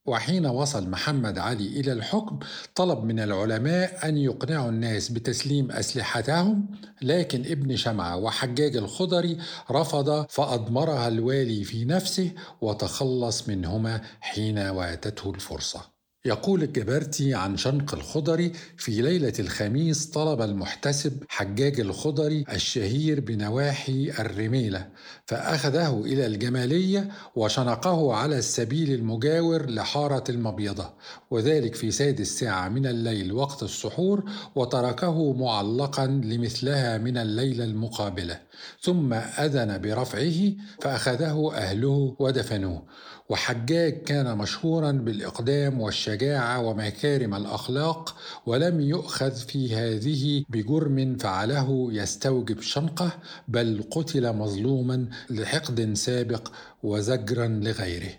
[0.06, 2.40] وحين وصل محمد علي إلى الحكم
[2.76, 6.68] طلب من العلماء أن يقنعوا الناس بتسليم أسلحتهم
[7.02, 9.38] لكن ابن شمعة وحجاج الخضري
[9.72, 15.97] رفض فأضمرها الوالي في نفسه وتخلص منهما حين واتته الفرصة.
[16.26, 24.88] يقول الجبرتي عن شنق الخضري في ليلة الخميس طلب المحتسب حجاج الخضري الشهير بنواحي الرميلة
[25.26, 30.94] فأخذه إلى الجمالية وشنقه على السبيل المجاور لحارة المبيضة
[31.32, 34.24] وذلك في سادس ساعة من الليل وقت السحور
[34.56, 38.40] وتركه معلقا لمثلها من الليلة المقابلة
[38.82, 42.84] ثم أذن برفعه فأخذه أهله ودفنوه.
[43.30, 53.12] وحجاج كان مشهورا بالإقدام والشجاعة ومكارم الأخلاق ولم يؤخذ في هذه بجرم فعله يستوجب شنقه
[53.48, 56.52] بل قتل مظلوما لحقد سابق
[56.84, 58.12] وزجرا لغيره.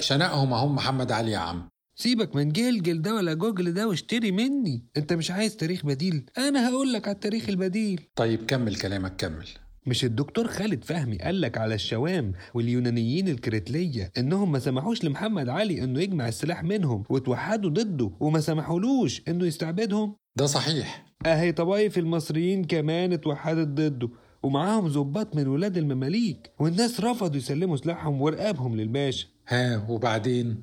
[0.00, 1.68] شنقهم هم محمد علي يا عم.
[1.98, 4.86] سيبك من جلجل ده ولا جوجل ده واشتري مني.
[4.96, 8.08] أنت مش عايز تاريخ بديل؟ أنا هقول لك على التاريخ البديل.
[8.16, 9.48] طيب كمل كلامك كمل.
[9.86, 16.00] مش الدكتور خالد فهمي قالك على الشوام واليونانيين الكريتلية إنهم ما سمحوش لمحمد علي إنه
[16.00, 21.06] يجمع السلاح منهم وتوحدوا ضده وما سمحولوش إنه يستعبدهم؟ ده صحيح.
[21.26, 24.08] أهي طوائف المصريين كمان اتوحدت ضده
[24.42, 29.26] ومعاهم ظباط من ولاد المماليك والناس رفضوا يسلموا سلاحهم ورقابهم للباشا.
[29.48, 30.62] ها وبعدين؟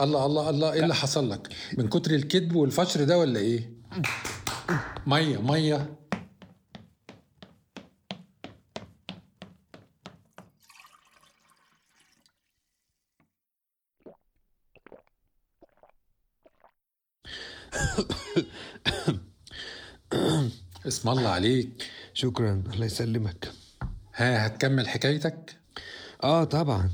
[0.00, 3.70] الله الله الله إيه اللي حصل لك؟ من كتر الكذب والفشر ده ولا إيه؟
[5.06, 6.01] مية مية.
[20.86, 21.68] اسم الله عليك.
[22.14, 22.62] شكرا.
[22.74, 23.52] الله يسلمك.
[24.14, 25.56] ها هتكمل حكايتك؟
[26.22, 26.90] آه طبعا.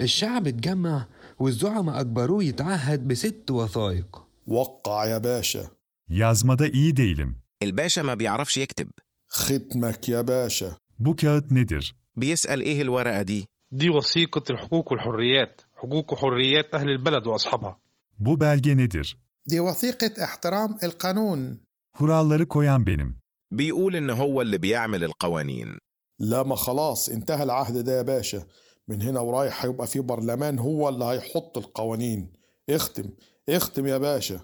[0.00, 1.06] الشعب اتجمع
[1.38, 4.24] والزعماء أجبروه يتعهد بست وثائق.
[4.46, 5.70] وقع يا باشا.
[6.10, 7.34] Yazmada iyi değilim.
[7.62, 8.88] الباشا ما بيعرفش يكتب.
[9.28, 10.76] ختمك يا باشا.
[10.98, 11.92] Bu kağıt nedir?
[12.16, 15.60] بيسأل إيه الورقة دي؟ دي وثيقة الحقوق والحريات.
[15.76, 17.78] حقوق وحريات أهل البلد وأصحابها.
[18.18, 19.16] Bu belge nedir?
[19.46, 21.60] دي وثيقة احترام القانون.
[21.98, 23.22] Kuralları koyan benim.
[23.50, 25.78] بيقول إن هو اللي بيعمل القوانين.
[26.18, 28.46] لا ما خلاص انتهى العهد ده يا باشا.
[28.88, 32.32] من هنا ورايح هيبقى في برلمان هو اللي هيحط القوانين.
[32.70, 33.10] اختم
[33.48, 34.40] اختم يا باشا.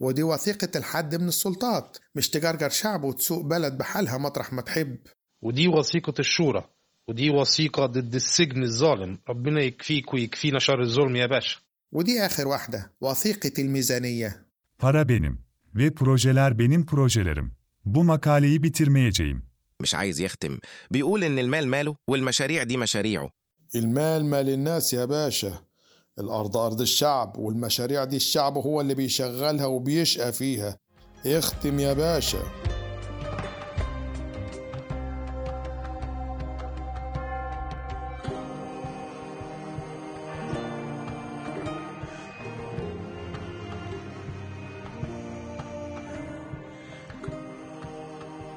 [0.00, 1.98] ودي وثيقة الحد من السلطات.
[2.14, 4.98] مش تجرجر شعب وتسوق بلد بحالها مطرح ما تحب.
[5.42, 6.64] ودي وثيقة الشورى.
[7.08, 9.18] ودي وثيقة ضد السجن الظالم.
[9.28, 11.60] ربنا يكفيك ويكفينا شر الظلم يا باشا.
[11.92, 14.46] ودي آخر واحدة وثيقة الميزانية.
[14.78, 15.38] Para benim
[15.74, 17.52] ve projeler benim projelerim.
[17.84, 19.42] Bu makaleyi bitirmeyeceğim.
[19.80, 20.58] مش عايز يختم.
[20.90, 23.30] بيقول إن المال ماله والمشاريع دي مشاريعه.
[23.74, 25.52] المال مال الناس يا باشا.
[26.18, 30.78] الأرض أرض الشعب والمشاريع دي الشعب هو اللي بيشغلها وبيشقى فيها.
[31.26, 32.42] اختم يا باشا.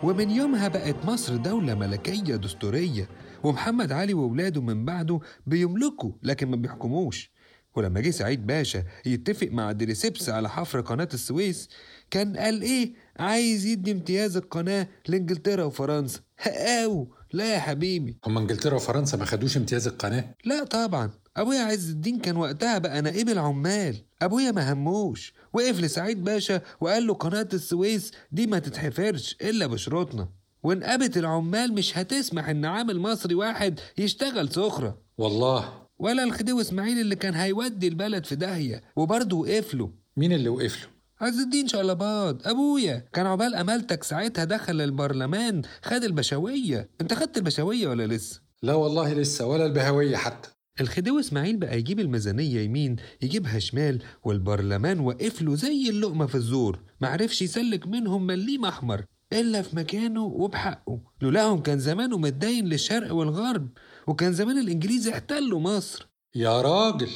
[0.03, 3.07] ومن يومها بقت مصر دولة ملكية دستورية
[3.43, 7.31] ومحمد علي وولاده من بعده بيملكوا لكن ما بيحكموش.
[7.75, 11.69] ولما جه سعيد باشا يتفق مع ديريسيبس على حفر قناة السويس
[12.11, 16.19] كان قال إيه؟ عايز يدي امتياز القناة لإنجلترا وفرنسا.
[16.39, 18.17] هقاو لا يا حبيبي.
[18.25, 21.11] هم إنجلترا وفرنسا ما خدوش امتياز القناة؟ لا طبعا.
[21.37, 23.95] أبويا عز الدين كان وقتها بقى نائب العمال.
[24.21, 25.33] أبويا ما هموش.
[25.53, 30.29] وقف لسعيد باشا وقال له قناة السويس دي ما تتحفرش إلا بشروطنا.
[30.63, 35.01] ونقابة العمال مش هتسمح إن عامل مصري واحد يشتغل سخرة.
[35.17, 35.83] والله.
[35.99, 39.91] ولا الخديوي إسماعيل اللي كان هيودي البلد في داهية وبرضه وقف له.
[40.17, 40.87] مين اللي وقف له؟
[41.21, 43.05] عز الدين شلبات أبويا.
[43.13, 46.89] كان عقبال امالتك ساعتها دخل البرلمان خد البشوية.
[47.01, 50.49] أنت خدت البشوية ولا لسه؟ لا والله لسه ولا البهوية حتى.
[50.81, 56.79] الخديوي إسماعيل بقى يجيب الميزانية يمين يجيبها شمال والبرلمان وقف له زي اللقمة في الزور.
[57.01, 60.99] معرفش يسلك منهم مليم أحمر إلا في مكانه وبحقه.
[61.21, 63.69] لولاهم كان زمانه متدين للشرق والغرب
[64.07, 66.07] وكان زمان الإنجليز احتلوا مصر.
[66.35, 67.09] يا راجل!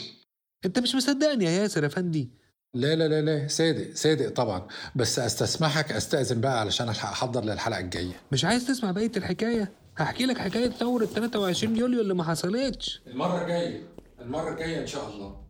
[0.65, 2.29] أنت مش مصدقني يا ياسر أفندي
[2.73, 4.67] لا لا لا لا صادق صادق طبعا.
[4.95, 8.13] بس أستسمحك أستأذن بقى علشان ألحق أحضر للحلقة الجاية.
[8.31, 13.01] مش عايز تسمع بقية الحكاية؟ هحكي لك حكاية ثورة 23 يوليو اللي ما حصلتش.
[13.07, 13.83] المرة الجاية
[14.21, 15.47] المرة الجاية إن شاء الله.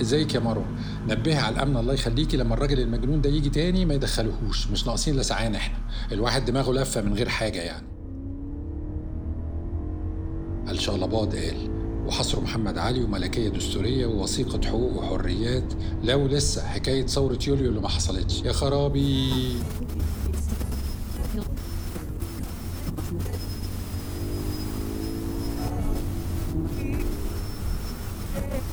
[0.00, 0.64] إزيك يا مروه
[1.08, 2.36] نبهي على الأمن الله يخليكي.
[2.36, 5.76] لما الراجل المجنون ده يجي تاني ما يدخلوهوش مش ناقصين لسعان إحنا.
[6.12, 7.86] الواحد دماغه لفة من غير حاجة يعني.
[10.70, 11.81] الشغلباط قال.
[12.06, 15.72] وحصروا محمد علي وملكية دستورية ووثيقة حقوق وحريات.
[16.02, 18.42] لو لسه حكاية ثورة يوليو اللي ما حصلتش.
[18.42, 19.32] يا خرابي.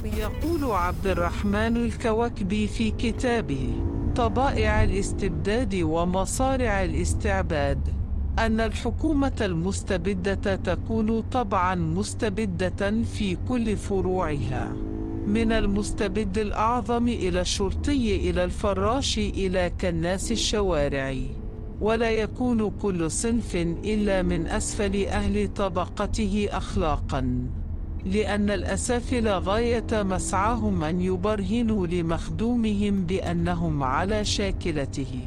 [0.04, 3.74] يقول عبد الرحمن الكوكبي في كتابه
[4.16, 7.79] طبائع الاستبداد ومصارع الاستعباد.
[8.40, 14.74] أن الحكومة المستبدة تكون طبعا مستبدة في كل فروعها.
[15.28, 21.16] من المستبد الأعظم إلى الشرطي إلى الفراش إلى كناس الشوارع.
[21.82, 27.48] ولا يكون كل صنف إلا من أسفل أهل طبقته أخلاقا.
[28.06, 35.22] لأن الأسافل غاية مسعاهم أن يبرهنوا لمخدومهم بأنهم على شاكلته.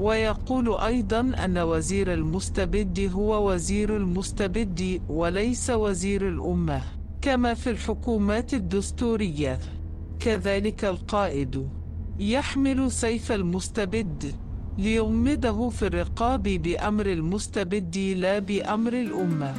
[0.00, 6.82] ويقول أيضا أن وزير المستبد هو وزير المستبد وليس وزير الأمة
[7.22, 9.58] كما في الحكومات الدستورية.
[10.20, 11.68] كذلك القائد
[12.18, 14.34] يحمل سيف المستبد
[14.78, 19.54] ليغمده في الرقاب بأمر المستبد لا بأمر الأمة.